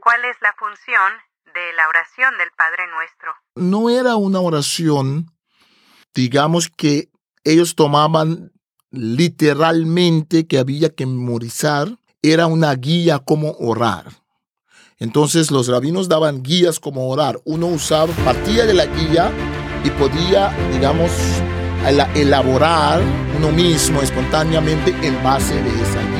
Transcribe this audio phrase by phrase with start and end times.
[0.00, 1.12] ¿Cuál es la función
[1.52, 3.34] de la oración del Padre Nuestro?
[3.56, 5.26] No era una oración,
[6.14, 7.10] digamos que
[7.44, 8.52] ellos tomaban
[8.90, 11.88] literalmente que había que memorizar,
[12.22, 14.06] era una guía como orar.
[14.98, 17.40] Entonces los rabinos daban guías como orar.
[17.44, 19.32] Uno usaba, partía de la guía
[19.82, 21.10] y podía, digamos,
[22.14, 23.00] elaborar
[23.36, 26.19] uno mismo espontáneamente en base de esa guía.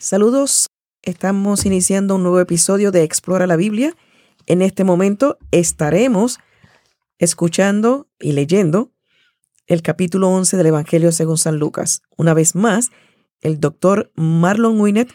[0.00, 0.68] Saludos,
[1.02, 3.96] estamos iniciando un nuevo episodio de Explora la Biblia.
[4.46, 6.38] En este momento estaremos
[7.18, 8.92] escuchando y leyendo
[9.66, 12.02] el capítulo 11 del Evangelio según San Lucas.
[12.16, 12.90] Una vez más,
[13.40, 15.12] el doctor Marlon Winnet,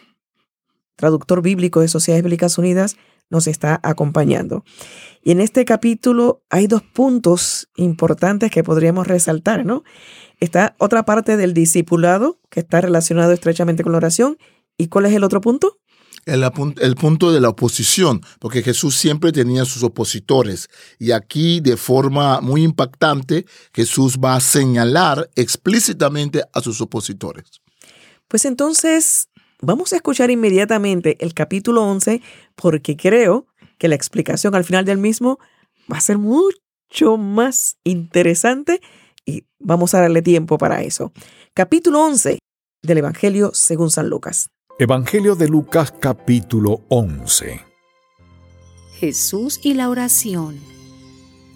[0.98, 2.98] traductor bíblico de Sociedades Bíblicas Unidas,
[3.30, 4.66] nos está acompañando.
[5.24, 9.86] Y en este capítulo hay dos puntos importantes que podríamos resaltar, ¿no?
[10.42, 14.38] Está otra parte del discipulado que está relacionado estrechamente con la oración.
[14.78, 15.80] ¿Y cuál es el otro punto?
[16.26, 16.44] El,
[16.80, 20.70] el, punto de la oposición, porque Jesús siempre tenía sus opositores.
[20.98, 27.62] Y aquí, de forma muy impactante, Jesús va a señalar explícitamente a sus opositores.
[28.30, 29.28] Pues entonces,
[29.62, 32.22] vamos a escuchar inmediatamente el capítulo 11
[32.56, 35.40] porque creo que la explicación al final del mismo
[35.92, 38.82] va a ser mucho más interesante
[39.26, 41.12] y vamos a darle tiempo para eso.
[41.54, 42.40] Capítulo 11
[42.82, 44.50] del Evangelio según San Lucas.
[44.80, 47.62] Evangelio de Lucas capítulo 11.
[48.96, 50.60] Jesús y la oración.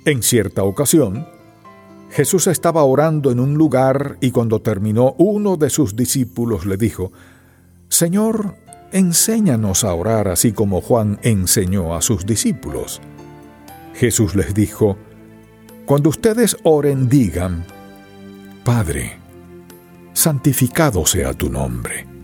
[0.06, 1.28] En cierta ocasión,
[2.12, 7.12] Jesús estaba orando en un lugar y cuando terminó uno de sus discípulos le dijo,
[7.90, 8.54] Señor,
[8.92, 13.02] enséñanos a orar así como Juan enseñó a sus discípulos.
[13.96, 14.96] Jesús les dijo,
[15.88, 17.66] Cuando ustedes oren digan,
[18.64, 19.18] Padre,
[20.14, 22.17] santificado sea tu nombre,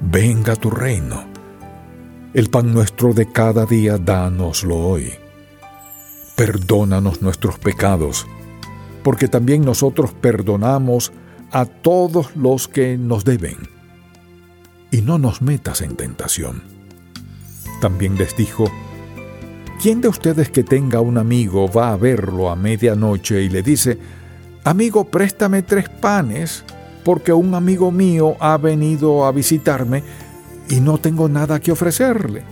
[0.00, 1.24] venga tu reino,
[2.34, 5.12] el pan nuestro de cada día dánoslo hoy,
[6.36, 8.26] perdónanos nuestros pecados,
[9.02, 11.12] porque también nosotros perdonamos
[11.52, 13.56] a todos los que nos deben.
[14.90, 16.62] Y no nos metas en tentación.
[17.80, 18.70] También les dijo,
[19.80, 23.98] ¿quién de ustedes que tenga un amigo va a verlo a medianoche y le dice,
[24.64, 26.64] amigo, préstame tres panes,
[27.06, 30.02] porque un amigo mío ha venido a visitarme
[30.68, 32.42] y no tengo nada que ofrecerle?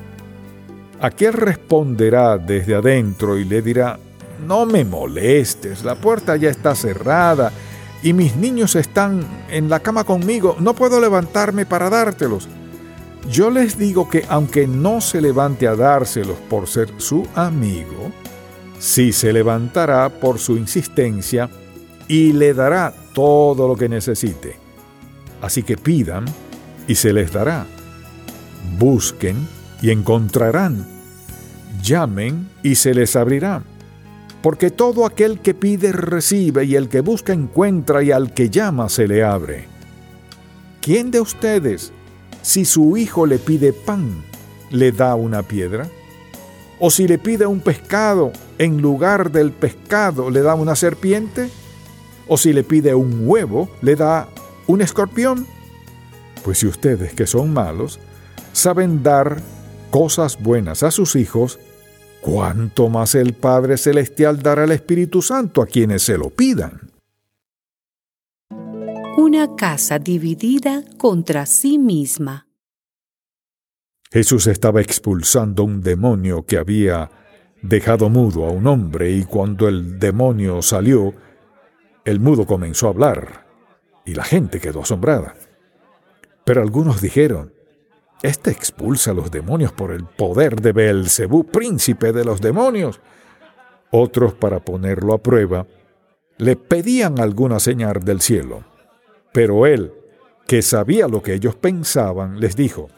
[1.01, 3.99] Aquel responderá desde adentro y le dirá,
[4.47, 7.51] no me molestes, la puerta ya está cerrada
[8.01, 12.47] y mis niños están en la cama conmigo, no puedo levantarme para dártelos.
[13.29, 18.13] Yo les digo que aunque no se levante a dárselos por ser su amigo,
[18.79, 21.51] sí se levantará por su insistencia
[22.07, 24.57] y le dará todo lo que necesite.
[25.41, 26.27] Así que pidan
[26.87, 27.67] y se les dará.
[28.79, 29.49] Busquen
[29.81, 30.87] y encontrarán.
[31.83, 33.63] Llamen y se les abrirá
[34.45, 38.91] porque todo aquel que pide recibe y el que busca encuentra y al que llama
[38.91, 39.69] se le abre.
[40.83, 41.93] ¿Quién de ustedes,
[42.43, 44.23] si su hijo le pide pan,
[44.71, 45.89] le da una piedra?
[46.79, 51.49] ¿O si le pide un pescado, en lugar del pescado le da una serpiente?
[52.27, 54.29] ¿O si le pide un huevo, le da
[54.67, 55.47] un escorpión?
[56.45, 57.99] Pues si ustedes que son malos,
[58.53, 59.43] saben dar
[59.91, 61.59] cosas buenas a sus hijos,
[62.21, 66.91] ¿cuánto más el Padre Celestial dará el Espíritu Santo a quienes se lo pidan?
[69.17, 72.49] Una casa dividida contra sí misma.
[74.11, 77.11] Jesús estaba expulsando un demonio que había
[77.63, 81.15] dejado mudo a un hombre y cuando el demonio salió,
[82.05, 83.47] el mudo comenzó a hablar
[84.05, 85.35] y la gente quedó asombrada.
[86.45, 87.55] Pero algunos dijeron,
[88.23, 93.01] este expulsa a los demonios por el poder de Beelzebú, príncipe de los demonios.
[93.91, 95.67] Otros, para ponerlo a prueba,
[96.39, 98.65] le pedían alguna señal del cielo.
[99.33, 99.93] Pero él,
[100.47, 102.89] que sabía lo que ellos pensaban, les dijo,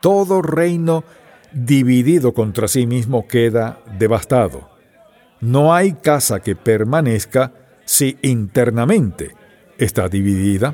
[0.00, 1.04] Todo reino
[1.52, 4.70] dividido contra sí mismo queda devastado.
[5.40, 7.52] No hay casa que permanezca
[7.98, 9.34] si internamente
[9.76, 10.72] está dividida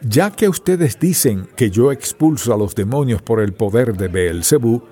[0.00, 4.84] ya que ustedes dicen que yo expulso a los demonios por el poder de Beelzebú,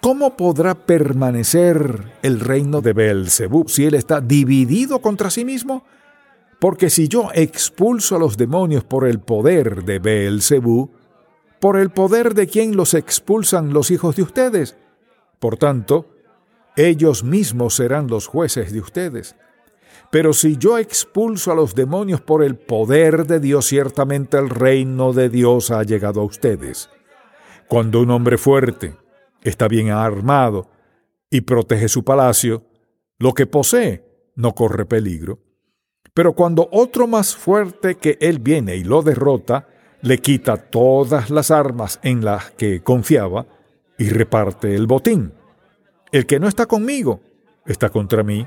[0.00, 5.82] ¿cómo podrá permanecer el reino de Beelzebú si él está dividido contra sí mismo?
[6.60, 10.92] Porque si yo expulso a los demonios por el poder de Beelzebú,
[11.58, 14.76] por el poder de quien los expulsan los hijos de ustedes.
[15.40, 16.06] Por tanto,
[16.76, 19.34] ellos mismos serán los jueces de ustedes.
[20.10, 25.12] Pero si yo expulso a los demonios por el poder de Dios, ciertamente el reino
[25.12, 26.88] de Dios ha llegado a ustedes.
[27.66, 28.96] Cuando un hombre fuerte
[29.42, 30.70] está bien armado
[31.30, 32.64] y protege su palacio,
[33.18, 35.40] lo que posee no corre peligro.
[36.14, 39.68] Pero cuando otro más fuerte que él viene y lo derrota,
[40.00, 43.46] le quita todas las armas en las que confiaba
[43.98, 45.32] y reparte el botín.
[46.12, 47.20] El que no está conmigo
[47.66, 48.46] está contra mí,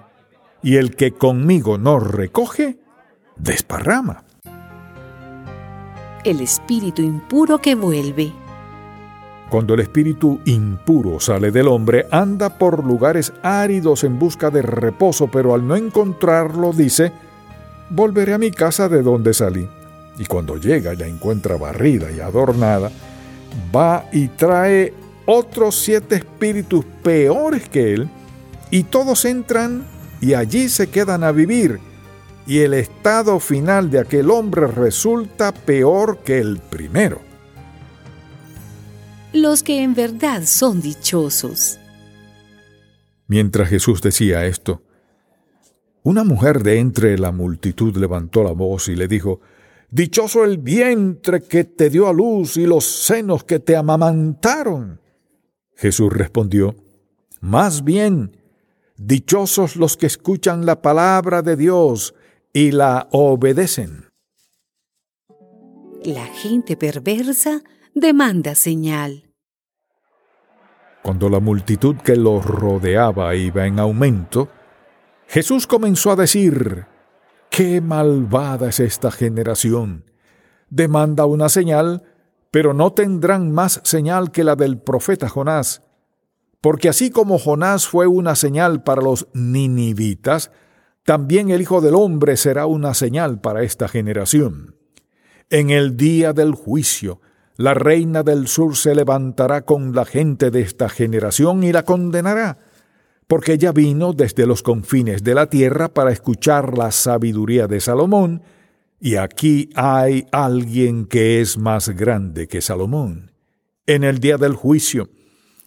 [0.63, 2.77] y el que conmigo no recoge,
[3.35, 4.23] desparrama.
[6.23, 8.31] El espíritu impuro que vuelve.
[9.49, 15.27] Cuando el espíritu impuro sale del hombre, anda por lugares áridos en busca de reposo,
[15.27, 17.11] pero al no encontrarlo dice,
[17.89, 19.67] volveré a mi casa de donde salí.
[20.17, 22.91] Y cuando llega y la encuentra barrida y adornada,
[23.75, 24.93] va y trae
[25.25, 28.09] otros siete espíritus peores que él,
[28.69, 29.85] y todos entran
[30.21, 31.79] y allí se quedan a vivir,
[32.45, 37.21] y el estado final de aquel hombre resulta peor que el primero.
[39.33, 41.79] Los que en verdad son dichosos.
[43.27, 44.81] Mientras Jesús decía esto,
[46.03, 49.39] una mujer de entre la multitud levantó la voz y le dijo,
[49.89, 54.99] Dichoso el vientre que te dio a luz y los senos que te amamantaron.
[55.75, 56.75] Jesús respondió,
[57.39, 58.37] Más bien,
[59.03, 62.13] dichosos los que escuchan la palabra de Dios
[62.53, 64.09] y la obedecen.
[66.03, 67.61] La gente perversa
[67.95, 69.29] demanda señal.
[71.03, 74.49] Cuando la multitud que los rodeaba iba en aumento,
[75.27, 76.85] Jesús comenzó a decir,
[77.49, 80.05] Qué malvada es esta generación.
[80.69, 82.03] Demanda una señal,
[82.49, 85.81] pero no tendrán más señal que la del profeta Jonás.
[86.61, 90.51] Porque así como Jonás fue una señal para los ninivitas,
[91.03, 94.75] también el Hijo del Hombre será una señal para esta generación.
[95.49, 97.19] En el día del juicio,
[97.57, 102.57] la reina del sur se levantará con la gente de esta generación y la condenará
[103.31, 108.41] porque ella vino desde los confines de la tierra para escuchar la sabiduría de Salomón,
[108.99, 113.31] y aquí hay alguien que es más grande que Salomón.
[113.85, 115.07] En el día del juicio,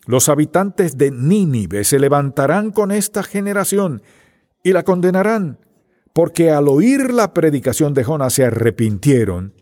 [0.07, 4.03] los habitantes de Nínive se levantarán con esta generación
[4.63, 5.59] y la condenarán,
[6.13, 9.55] porque al oír la predicación de Jonás se arrepintieron,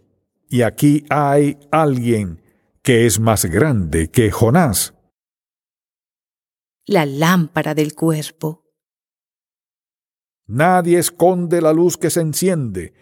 [0.49, 2.43] y aquí hay alguien
[2.83, 4.95] que es más grande que Jonás
[6.87, 8.65] la lámpara del cuerpo.
[10.47, 12.93] Nadie esconde la luz que se enciende,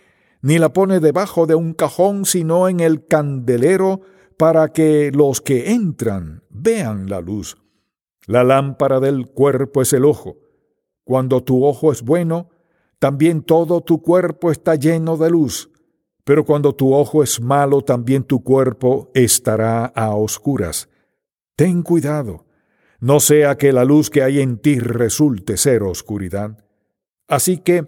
[0.43, 4.03] ni la pone debajo de un cajón, sino en el candelero,
[4.41, 7.59] para que los que entran vean la luz.
[8.27, 10.39] La lámpara del cuerpo es el ojo.
[11.05, 12.49] Cuando tu ojo es bueno,
[12.99, 15.71] también todo tu cuerpo está lleno de luz.
[16.25, 20.89] Pero cuando tu ojo es malo, también tu cuerpo estará a oscuras.
[21.55, 22.47] Ten cuidado
[23.01, 26.63] no sea que la luz que hay en ti resulte ser oscuridad.
[27.27, 27.87] Así que,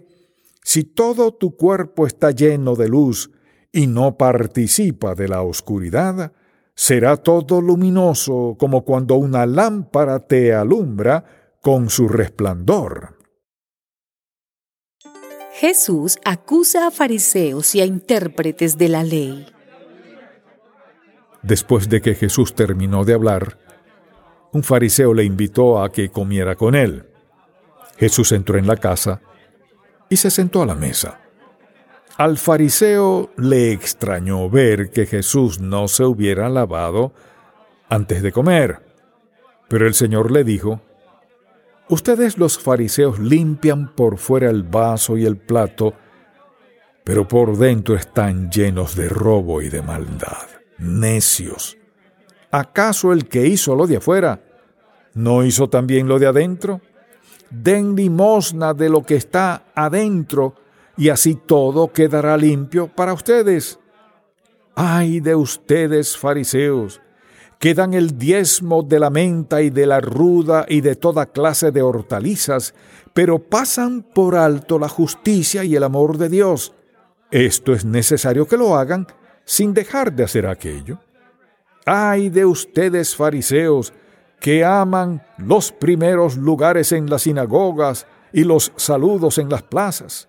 [0.63, 3.29] si todo tu cuerpo está lleno de luz
[3.71, 6.33] y no participa de la oscuridad,
[6.75, 13.17] será todo luminoso como cuando una lámpara te alumbra con su resplandor.
[15.53, 19.45] Jesús acusa a fariseos y a intérpretes de la ley.
[21.41, 23.57] Después de que Jesús terminó de hablar,
[24.51, 27.09] un fariseo le invitó a que comiera con él.
[27.97, 29.21] Jesús entró en la casa
[30.09, 31.22] y se sentó a la mesa.
[32.17, 37.11] Al fariseo le extrañó ver que Jesús no se hubiera lavado
[37.89, 38.81] antes de comer.
[39.67, 40.81] Pero el Señor le dijo,
[41.89, 45.93] Ustedes los fariseos limpian por fuera el vaso y el plato,
[47.03, 50.47] pero por dentro están llenos de robo y de maldad.
[50.77, 51.77] Necios.
[52.51, 54.39] ¿Acaso el que hizo lo de afuera
[55.15, 56.81] no hizo también lo de adentro?
[57.49, 60.55] Den limosna de lo que está adentro
[60.97, 63.79] y así todo quedará limpio para ustedes.
[64.75, 67.01] Ay de ustedes, fariseos,
[67.59, 71.71] que dan el diezmo de la menta y de la ruda y de toda clase
[71.71, 72.73] de hortalizas,
[73.13, 76.73] pero pasan por alto la justicia y el amor de Dios.
[77.31, 79.07] Esto es necesario que lo hagan
[79.45, 80.99] sin dejar de hacer aquello.
[81.85, 83.93] Ay de ustedes fariseos
[84.39, 90.27] que aman los primeros lugares en las sinagogas y los saludos en las plazas.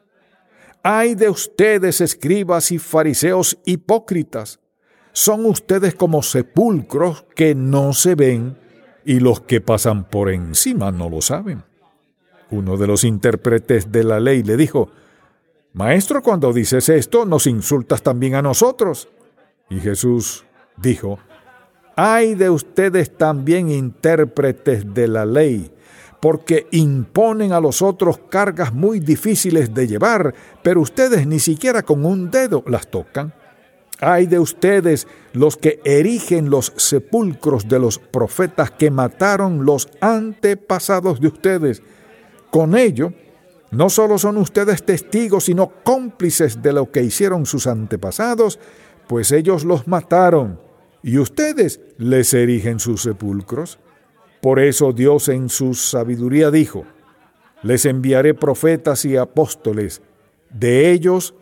[0.86, 4.60] Ay de ustedes escribas y fariseos hipócritas.
[5.12, 8.58] Son ustedes como sepulcros que no se ven
[9.02, 11.64] y los que pasan por encima no lo saben.
[12.50, 14.90] Uno de los intérpretes de la ley le dijo,
[15.72, 19.08] Maestro, cuando dices esto, nos insultas también a nosotros.
[19.70, 20.44] Y Jesús
[20.76, 21.18] dijo,
[21.96, 25.72] Hay de ustedes también intérpretes de la ley,
[26.24, 32.06] porque imponen a los otros cargas muy difíciles de llevar, pero ustedes ni siquiera con
[32.06, 33.34] un dedo las tocan.
[34.00, 41.20] Hay de ustedes los que erigen los sepulcros de los profetas que mataron los antepasados
[41.20, 41.82] de ustedes.
[42.50, 43.12] Con ello,
[43.70, 48.58] no solo son ustedes testigos, sino cómplices de lo que hicieron sus antepasados,
[49.08, 50.58] pues ellos los mataron
[51.02, 53.78] y ustedes les erigen sus sepulcros.
[54.44, 56.84] Por eso Dios en su sabiduría dijo,
[57.62, 60.02] les enviaré profetas y apóstoles,
[60.50, 61.34] de ellos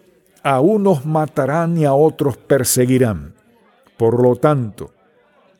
[0.44, 3.34] a unos matarán y a otros perseguirán.
[3.96, 4.92] Por lo tanto,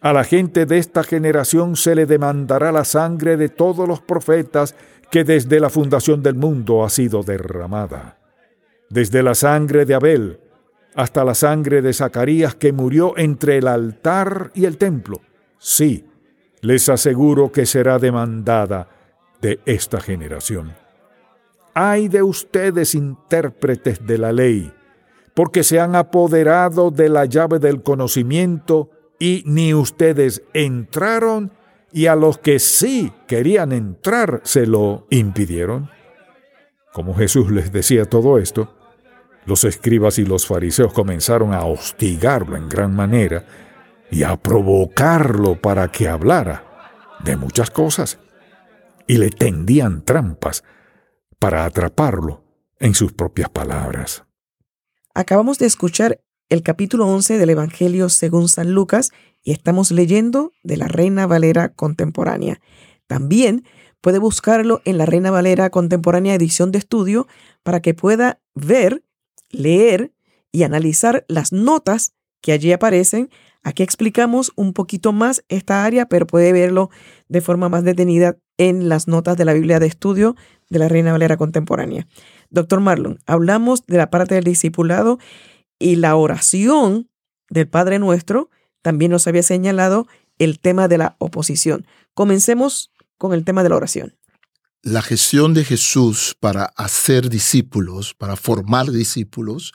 [0.01, 4.77] a la gente de esta generación se le demandará la sangre de todos los profetas
[5.11, 8.19] que desde la fundación del mundo ha sido derramada.
[8.89, 10.39] Desde la sangre de Abel
[10.95, 15.23] hasta la sangre de Zacarías que murió entre el altar y el templo.
[15.59, 16.05] Sí,
[16.63, 18.89] les aseguro que será demandada
[19.43, 20.75] de esta generación.
[21.75, 24.73] Ay de ustedes intérpretes de la ley,
[25.35, 31.53] porque se han apoderado de la llave del conocimiento y ni ustedes entraron
[31.93, 35.91] y a los que sí querían entrar se lo impidieron.
[36.93, 38.75] Como Jesús les decía todo esto,
[39.47, 43.45] los escribas y los fariseos comenzaron a hostigarlo en gran manera
[44.13, 46.65] y a provocarlo para que hablara
[47.25, 48.19] de muchas cosas,
[49.07, 50.63] y le tendían trampas
[51.39, 52.45] para atraparlo
[52.79, 54.25] en sus propias palabras.
[55.15, 59.11] Acabamos de escuchar el capítulo 11 del Evangelio según San Lucas
[59.43, 62.61] y estamos leyendo de la Reina Valera contemporánea.
[63.07, 63.65] También
[64.03, 67.27] puede buscarlo en la Reina Valera contemporánea edición de estudio
[67.63, 69.05] para que pueda ver,
[69.51, 70.13] leer
[70.51, 73.31] y analizar las notas que allí aparecen.
[73.63, 76.91] Aquí explicamos un poquito más esta área, pero puede verlo
[77.29, 80.37] de forma más detenida en las notas de la Biblia de estudio
[80.69, 82.07] de la Reina Valera contemporánea.
[82.51, 85.19] Doctor Marlon, hablamos de la parte del discipulado
[85.79, 87.09] y la oración
[87.51, 88.51] del Padre Nuestro
[88.83, 90.07] también nos había señalado
[90.39, 91.87] el tema de la oposición.
[92.15, 94.15] Comencemos con el tema de la oración.
[94.85, 99.73] La gestión de Jesús para hacer discípulos, para formar discípulos,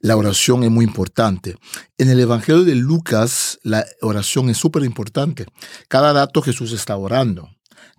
[0.00, 1.54] la oración es muy importante.
[1.98, 5.46] En el Evangelio de Lucas, la oración es súper importante.
[5.86, 7.48] Cada dato Jesús está orando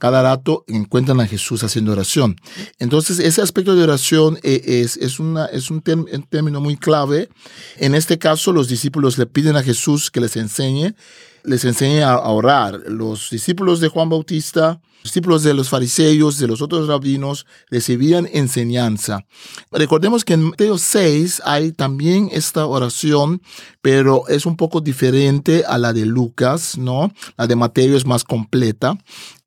[0.02, 2.36] cada rato encuentran a Jesús haciendo oración.
[2.80, 7.30] Entonces, ese aspecto de oración eh, es, es, una, es un, término muy clave.
[7.78, 10.96] En este caso, los discípulos le piden a Jesús que les enseñe,
[11.44, 12.80] les enseñe a orar.
[12.88, 19.26] Los discípulos de Juan Bautista discípulos de los fariseos, de los otros rabinos, recibían enseñanza.
[19.72, 23.42] Recordemos que en Mateo 6 hay también esta oración,
[23.82, 27.12] pero es un poco diferente a la de Lucas, ¿no?
[27.38, 28.98] La de Mateo es más completa.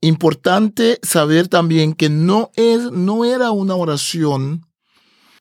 [0.01, 4.67] Importante saber también que no, es, no era una oración,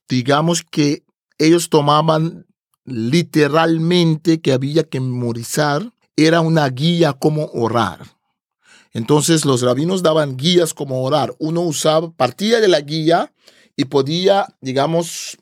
[0.07, 1.03] digamos que
[1.37, 2.45] ellos tomaban
[2.85, 7.99] literalmente que había que memorizar, era una guía como orar.
[8.93, 11.33] Entonces los rabinos daban guías como orar.
[11.39, 13.33] Uno usaba, partía de la guía
[13.75, 15.37] y podía, digamos,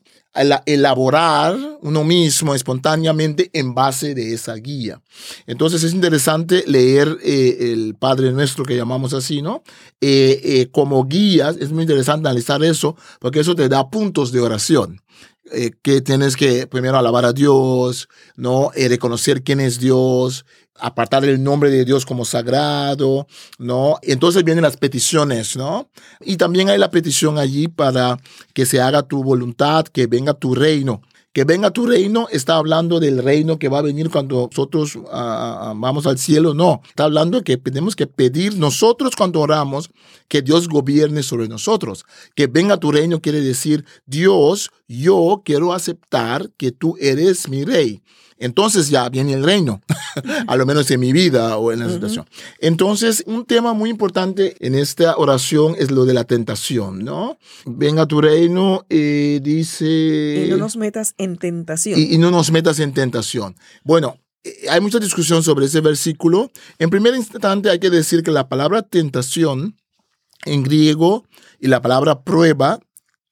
[0.66, 5.01] elaborar uno mismo espontáneamente en base de esa guía.
[5.46, 9.62] Entonces es interesante leer eh, el Padre Nuestro que llamamos así, ¿no?
[10.00, 14.40] Eh, eh, como guías, es muy interesante analizar eso porque eso te da puntos de
[14.40, 15.01] oración.
[15.81, 18.72] Que tienes que primero alabar a Dios, ¿no?
[18.75, 20.46] reconocer quién es Dios,
[20.81, 23.27] apartar el nombre de Dios como sagrado,
[23.58, 24.00] ¿no?
[24.01, 25.89] Entonces vienen las peticiones, ¿no?
[26.20, 28.17] Y también hay la petición allí para
[28.53, 31.01] que se haga tu voluntad, que venga tu reino.
[31.34, 35.70] Que venga tu reino está hablando del reino que va a venir cuando nosotros ah,
[35.70, 36.54] ah, vamos al cielo.
[36.54, 39.90] No, está hablando que tenemos que pedir nosotros cuando oramos
[40.28, 42.06] que Dios gobierne sobre nosotros.
[42.36, 48.02] Que venga tu reino quiere decir, Dios, yo quiero aceptar que tú eres mi rey.
[48.41, 49.81] Entonces ya viene el reino.
[50.48, 52.25] a lo menos en mi vida o en la situación.
[52.60, 57.38] Entonces, un tema muy importante en esta oración es lo de la tentación, ¿no?
[57.65, 60.45] Venga tu reino, eh, dice...
[60.48, 62.00] Y no nos metas en tentación.
[62.00, 63.55] Y, y no nos metas en tentación.
[63.83, 66.51] Bueno, eh, hay mucha discusión sobre ese versículo.
[66.79, 69.75] En primer instante hay que decir que la palabra tentación
[70.45, 71.25] en griego
[71.60, 72.79] y la palabra prueba,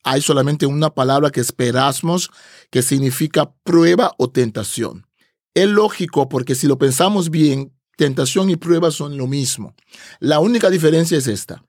[0.03, 2.32] hay solamente una palabra que es perasmos,
[2.72, 5.06] que significa prueba o tentación.
[5.53, 9.75] Es lógico porque si lo pensamos bien, tentación y prueba son lo mismo.
[10.20, 11.63] La única diferencia es esta,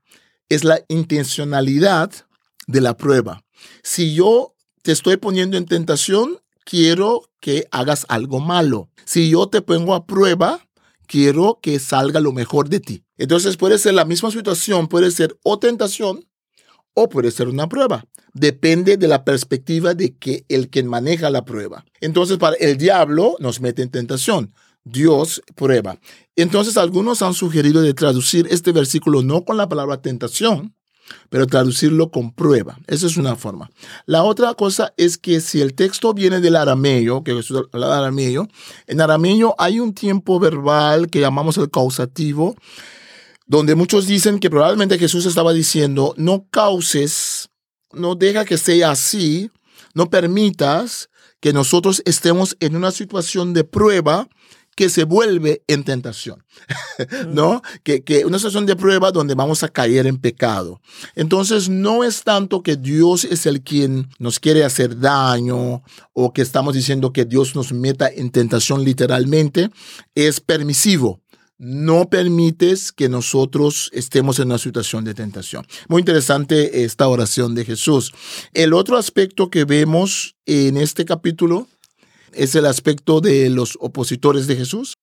[0.49, 2.13] es la intencionalidad
[2.67, 3.43] de la prueba.
[3.83, 8.91] Si yo te estoy poniendo en tentación, quiero que hagas algo malo.
[9.05, 10.61] Si yo te pongo a prueba,
[11.07, 13.05] quiero que salga lo mejor de ti.
[13.19, 16.25] Entonces puede ser la misma situación, puede ser o tentación
[16.95, 18.05] o puede ser una prueba.
[18.33, 21.85] Depende de la perspectiva de que el quien maneja la prueba.
[22.01, 24.55] Entonces para el diablo nos mete en tentación.
[24.85, 25.99] Dios prueba.
[26.37, 30.75] Entonces algunos han sugerido de traducir este versículo no con la palabra tentación,
[31.29, 32.79] pero traducirlo con prueba.
[32.87, 33.71] Esa es una forma.
[34.07, 38.49] La otra cosa es que si el texto viene del arameo, que es el arameo,
[38.87, 42.57] en arameo hay un tiempo verbal que llamamos el causativo,
[43.47, 47.50] donde muchos dicen que probablemente Jesús estaba diciendo, no causes,
[47.93, 49.51] no deja que sea así,
[49.95, 54.29] no permitas que nosotros estemos en una situación de prueba
[54.77, 56.45] que se vuelve en tentación,
[57.29, 57.61] ¿no?
[57.83, 60.81] Que, que una situación de prueba donde vamos a caer en pecado.
[61.17, 65.83] Entonces, no es tanto que Dios es el quien nos quiere hacer daño
[66.13, 69.71] o que estamos diciendo que Dios nos meta en tentación literalmente,
[70.15, 71.21] es permisivo
[71.61, 75.67] no permites que nosotros estemos en una situación de tentación.
[75.89, 78.13] Muy interesante esta oración de Jesús.
[78.55, 81.69] El otro aspecto que vemos en este capítulo
[82.33, 84.95] es el aspecto de los opositores de Jesús.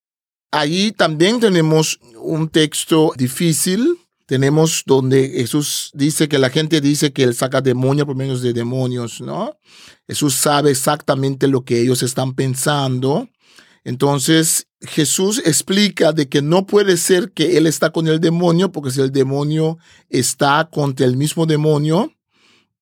[0.51, 3.99] Allí también tenemos un texto difícil.
[4.25, 8.53] Tenemos donde Jesús dice que la gente dice que él saca demonios por medio de
[8.53, 9.59] demonios, ¿no?
[10.07, 13.29] Jesús sabe exactamente lo que ellos están pensando.
[13.87, 18.91] Entonces Jesús explica de que no puede ser que él está con el demonio, porque
[18.91, 19.77] si el demonio
[20.09, 22.11] está contra el mismo demonio,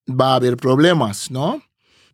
[0.10, 1.62] va a haber problemas, ¿no?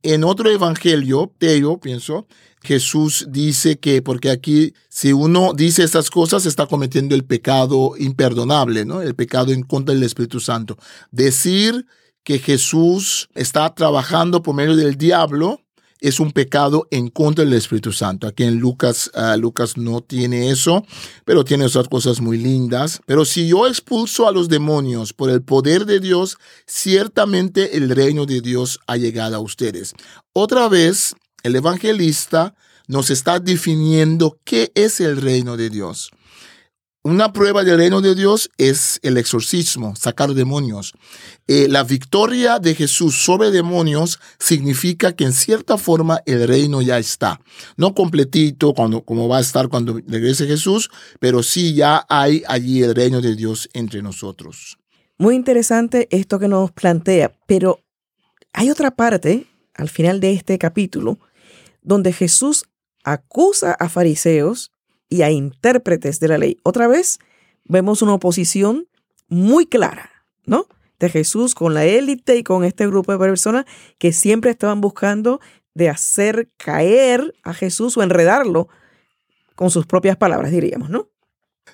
[0.03, 2.27] En otro evangelio, Teo, pienso,
[2.63, 8.83] Jesús dice que, porque aquí, si uno dice estas cosas, está cometiendo el pecado imperdonable,
[8.83, 9.01] ¿no?
[9.01, 10.77] El pecado en contra del Espíritu Santo.
[11.11, 11.85] Decir
[12.23, 15.60] que Jesús está trabajando por medio del diablo
[16.01, 18.27] es un pecado en contra del Espíritu Santo.
[18.27, 20.83] Aquí en Lucas, uh, Lucas no tiene eso,
[21.23, 22.99] pero tiene otras cosas muy lindas.
[23.05, 28.25] Pero si yo expulso a los demonios por el poder de Dios, ciertamente el reino
[28.25, 29.93] de Dios ha llegado a ustedes.
[30.33, 32.55] Otra vez, el evangelista
[32.87, 36.11] nos está definiendo qué es el reino de Dios.
[37.03, 40.93] Una prueba del reino de Dios es el exorcismo, sacar demonios.
[41.47, 46.99] Eh, la victoria de Jesús sobre demonios significa que en cierta forma el reino ya
[46.99, 47.41] está.
[47.75, 52.83] No completito cuando, como va a estar cuando regrese Jesús, pero sí ya hay allí
[52.83, 54.77] el reino de Dios entre nosotros.
[55.17, 57.79] Muy interesante esto que nos plantea, pero
[58.53, 61.17] hay otra parte al final de este capítulo
[61.81, 62.65] donde Jesús
[63.03, 64.71] acusa a fariseos
[65.11, 66.57] y a intérpretes de la ley.
[66.63, 67.19] Otra vez
[67.65, 68.87] vemos una oposición
[69.27, 70.09] muy clara,
[70.45, 70.67] ¿no?
[70.99, 73.65] De Jesús con la élite y con este grupo de personas
[73.99, 75.41] que siempre estaban buscando
[75.73, 78.69] de hacer caer a Jesús o enredarlo
[79.55, 81.10] con sus propias palabras, diríamos, ¿no?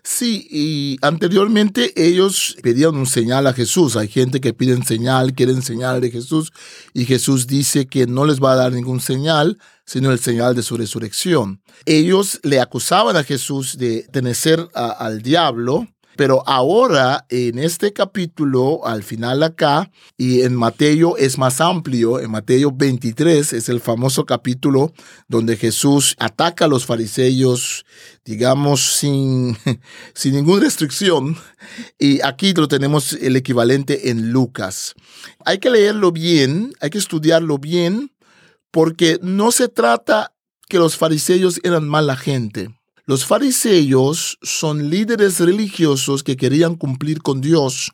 [0.10, 3.98] Sí, y anteriormente ellos pedían un señal a Jesús.
[3.98, 6.54] Hay gente que pide señal, quieren señal de Jesús,
[6.94, 10.64] y Jesús dice que no les va a dar ningún señal, sino el señal de
[10.64, 11.62] su resurrección.
[11.86, 19.04] Ellos le acusaban a Jesús de tenecer al diablo, pero ahora en este capítulo, al
[19.04, 24.92] final acá, y en Mateo es más amplio, en Mateo 23 es el famoso capítulo
[25.28, 27.86] donde Jesús ataca a los fariseos,
[28.26, 29.56] digamos, sin,
[30.14, 31.38] sin ninguna restricción.
[32.00, 34.96] Y aquí lo tenemos el equivalente en Lucas.
[35.46, 38.12] Hay que leerlo bien, hay que estudiarlo bien,
[38.72, 40.34] porque no se trata
[40.68, 42.77] que los fariseos eran mala gente.
[43.08, 47.94] Los fariseos son líderes religiosos que querían cumplir con Dios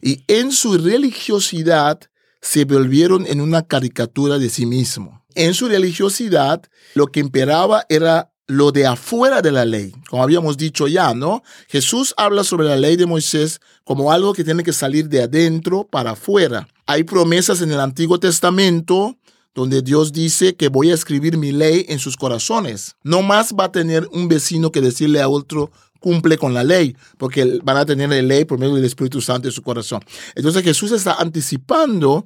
[0.00, 2.00] y en su religiosidad
[2.40, 5.22] se volvieron en una caricatura de sí mismo.
[5.34, 6.62] En su religiosidad
[6.94, 11.42] lo que imperaba era lo de afuera de la ley, como habíamos dicho ya, ¿no?
[11.68, 15.86] Jesús habla sobre la ley de Moisés como algo que tiene que salir de adentro
[15.86, 16.66] para afuera.
[16.86, 19.18] Hay promesas en el Antiguo Testamento
[19.56, 22.94] donde Dios dice que voy a escribir mi ley en sus corazones.
[23.02, 26.94] No más va a tener un vecino que decirle a otro, cumple con la ley,
[27.16, 30.00] porque van a tener la ley por medio del Espíritu Santo en su corazón.
[30.34, 32.24] Entonces Jesús está anticipando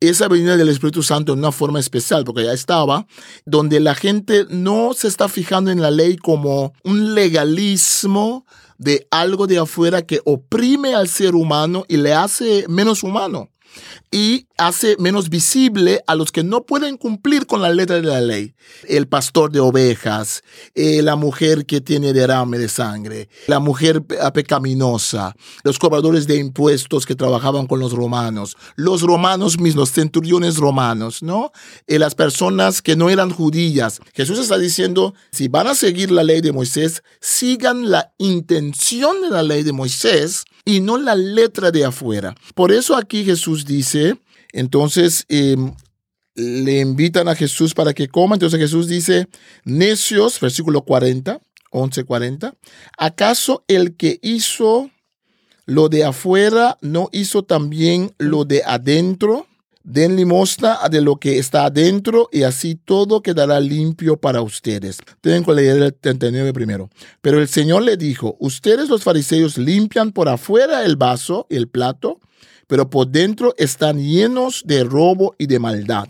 [0.00, 3.06] esa venida del Espíritu Santo en una forma especial, porque ya estaba,
[3.46, 8.44] donde la gente no se está fijando en la ley como un legalismo
[8.76, 13.51] de algo de afuera que oprime al ser humano y le hace menos humano
[14.10, 18.20] y hace menos visible a los que no pueden cumplir con la letra de la
[18.20, 18.54] ley.
[18.86, 20.42] El pastor de ovejas,
[20.74, 24.02] eh, la mujer que tiene derrame de sangre, la mujer
[24.34, 31.22] pecaminosa, los cobradores de impuestos que trabajaban con los romanos, los romanos mismos, centuriones romanos,
[31.22, 31.52] ¿no?
[31.86, 34.00] Eh, las personas que no eran judías.
[34.14, 39.30] Jesús está diciendo, si van a seguir la ley de Moisés, sigan la intención de
[39.30, 42.34] la ley de Moisés y no la letra de afuera.
[42.54, 44.16] Por eso aquí Jesús dice,
[44.52, 45.74] entonces em,
[46.34, 48.36] le invitan a Jesús para que coma.
[48.36, 49.28] Entonces Jesús dice,
[49.64, 52.54] necios, versículo 40, 11, 40,
[52.98, 54.90] ¿acaso el que hizo
[55.64, 59.46] lo de afuera no hizo también lo de adentro?
[59.84, 64.98] Den limosna de lo que está adentro y así todo quedará limpio para ustedes.
[65.20, 66.88] Tienen que leer el 39 primero.
[67.20, 72.20] Pero el Señor le dijo, ustedes los fariseos limpian por afuera el vaso, el plato,
[72.66, 76.08] pero por dentro están llenos de robo y de maldad.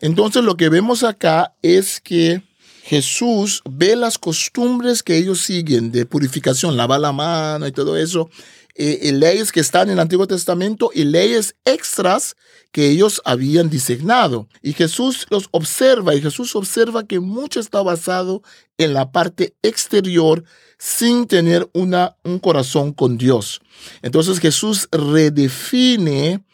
[0.00, 2.42] Entonces lo que vemos acá es que
[2.82, 8.28] Jesús ve las costumbres que ellos siguen de purificación, lavar la mano y todo eso,
[8.74, 12.36] eh, leyes que están en el Antiguo Testamento y leyes extras
[12.70, 14.48] que ellos habían designado.
[14.62, 18.42] Y Jesús los observa y Jesús observa que mucho está basado
[18.78, 20.44] en la parte exterior
[20.78, 23.60] sin tener una, un corazón con Dios.
[24.00, 26.44] Entonces Jesús redefine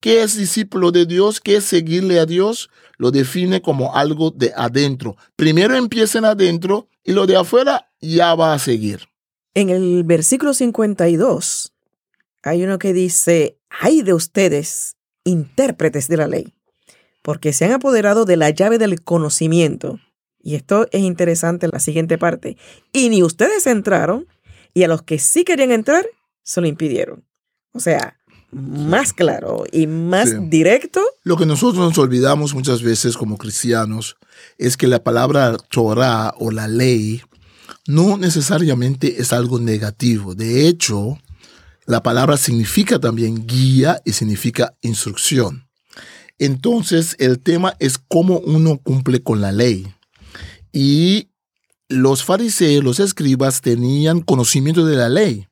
[0.00, 4.52] qué es discípulo de Dios, qué es seguirle a Dios, lo define como algo de
[4.56, 5.16] adentro.
[5.36, 9.08] Primero empiecen adentro y lo de afuera ya va a seguir.
[9.58, 11.72] En el versículo 52
[12.44, 14.94] hay uno que dice, ay de ustedes,
[15.24, 16.54] intérpretes de la ley,
[17.22, 19.98] porque se han apoderado de la llave del conocimiento.
[20.40, 22.56] Y esto es interesante en la siguiente parte.
[22.92, 24.28] Y ni ustedes entraron,
[24.74, 26.06] y a los que sí querían entrar,
[26.44, 27.24] se lo impidieron.
[27.72, 28.16] O sea,
[28.52, 31.02] más claro y más directo.
[31.24, 34.18] Lo que nosotros nos olvidamos muchas veces como cristianos
[34.56, 37.22] es que la palabra Torah o la ley
[37.88, 40.34] no necesariamente es algo negativo.
[40.34, 41.18] De hecho,
[41.86, 45.66] la palabra significa también guía y significa instrucción.
[46.38, 49.86] Entonces, el tema es cómo uno cumple con la ley.
[50.70, 51.30] Y
[51.88, 55.47] los fariseos, los escribas, tenían conocimiento de la ley.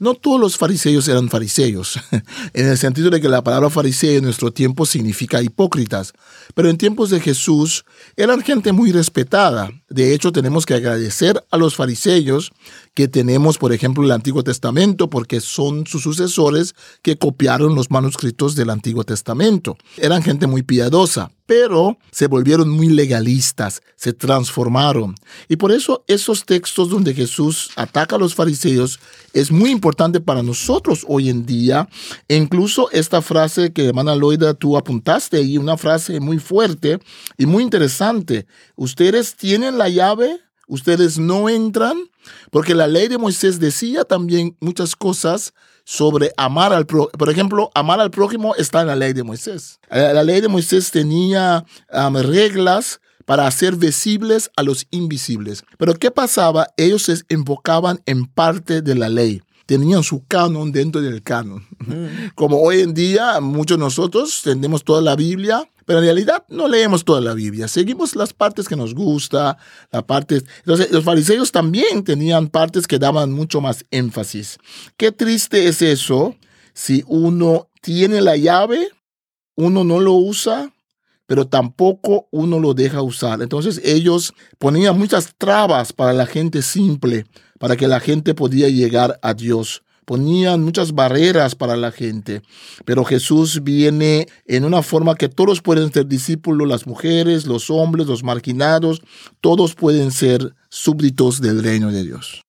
[0.00, 2.00] No todos los fariseos eran fariseos,
[2.54, 6.14] en el sentido de que la palabra fariseo en nuestro tiempo significa hipócritas,
[6.54, 7.84] pero en tiempos de Jesús
[8.16, 9.70] eran gente muy respetada.
[9.90, 12.50] De hecho, tenemos que agradecer a los fariseos
[12.94, 18.54] que tenemos, por ejemplo, el Antiguo Testamento, porque son sus sucesores que copiaron los manuscritos
[18.54, 19.76] del Antiguo Testamento.
[19.98, 25.16] Eran gente muy piadosa, pero se volvieron muy legalistas, se transformaron.
[25.48, 29.00] Y por eso esos textos donde Jesús ataca a los fariseos
[29.32, 31.88] es muy importante para nosotros hoy en día.
[32.28, 37.00] E incluso esta frase que, hermana Loida, tú apuntaste ahí, una frase muy fuerte
[37.36, 38.46] y muy interesante.
[38.76, 41.98] Ustedes tienen la llave, ustedes no entran,
[42.52, 45.52] porque la ley de Moisés decía también muchas cosas
[45.84, 47.10] sobre amar al prójimo.
[47.18, 49.80] Por ejemplo, amar al prójimo está en la ley de Moisés.
[49.90, 55.64] La ley de Moisés tenía reglas para hacer visibles a los invisibles.
[55.78, 56.68] Pero ¿qué pasaba?
[56.76, 61.64] Ellos se enfocaban en parte de la ley tenían su canon dentro del canon.
[61.78, 62.30] Mm.
[62.34, 66.68] Como hoy en día muchos de nosotros tenemos toda la Biblia, pero en realidad no
[66.68, 67.66] leemos toda la Biblia.
[67.66, 69.58] Seguimos las partes que nos gusta,
[69.90, 70.40] la parte...
[70.58, 74.58] Entonces, los fariseos también tenían partes que daban mucho más énfasis.
[74.96, 76.36] Qué triste es eso
[76.74, 78.90] si uno tiene la llave,
[79.56, 80.72] uno no lo usa,
[81.26, 83.42] pero tampoco uno lo deja usar.
[83.42, 87.26] Entonces ellos ponían muchas trabas para la gente simple
[87.58, 89.82] para que la gente podía llegar a Dios.
[90.10, 92.42] Ponían muchas barreras para la gente,
[92.84, 98.08] pero Jesús viene en una forma que todos pueden ser discípulos, las mujeres, los hombres,
[98.08, 99.02] los marginados,
[99.40, 102.42] todos pueden ser súbditos del reino de Dios.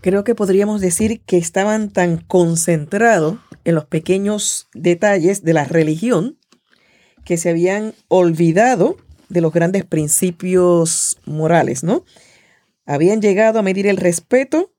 [0.00, 6.40] Creo que podríamos decir que estaban tan concentrados en los pequeños detalles de la religión
[7.24, 8.96] que se habían olvidado
[9.28, 12.04] de los grandes principios morales, ¿no?
[12.88, 14.72] habían llegado a medir el respeto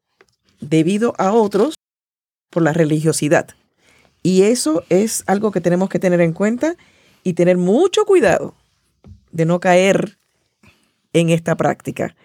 [0.60, 1.76] debido a otros
[2.50, 3.48] por la religiosidad.
[4.24, 6.76] Y eso es algo que tenemos que tener en cuenta
[7.24, 8.56] y tener mucho cuidado
[9.32, 10.18] de no caer
[11.14, 12.16] en esta práctica.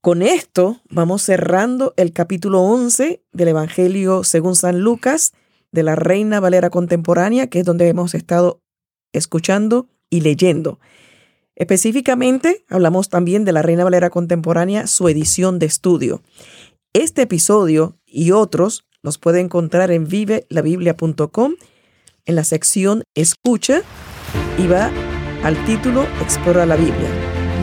[0.00, 5.32] Con esto vamos cerrando el capítulo 11 del Evangelio según San Lucas
[5.70, 8.60] de la Reina Valera Contemporánea, que es donde hemos estado
[9.12, 10.80] escuchando y leyendo.
[11.54, 16.22] Específicamente, hablamos también de la Reina Valera Contemporánea, su edición de estudio.
[16.94, 21.54] Este episodio y otros los puede encontrar en vivelabiblia.com
[22.26, 23.80] en la sección Escucha
[24.58, 24.90] y va
[25.42, 27.08] al título Explora la Biblia.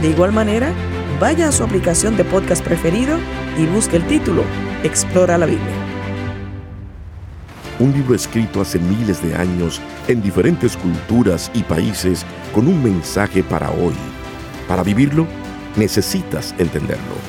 [0.01, 0.73] De igual manera,
[1.19, 3.19] vaya a su aplicación de podcast preferido
[3.59, 4.43] y busque el título
[4.83, 5.75] Explora la Biblia.
[7.79, 13.43] Un libro escrito hace miles de años en diferentes culturas y países con un mensaje
[13.43, 13.93] para hoy.
[14.67, 15.27] Para vivirlo,
[15.75, 17.28] necesitas entenderlo.